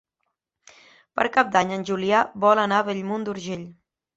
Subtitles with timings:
[1.19, 3.71] Per Cap d'Any en Julià vol anar a Bellmunt d'Urgell.